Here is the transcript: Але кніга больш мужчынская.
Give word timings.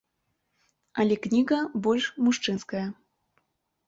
Але 1.03 1.17
кніга 1.25 1.59
больш 1.87 2.07
мужчынская. 2.29 2.81